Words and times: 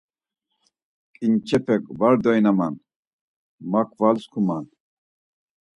Ǩinçepek 1.15 1.83
var 1.99 2.15
doinaman, 2.23 2.75
makval 3.71 4.17
skuman? 4.23 4.65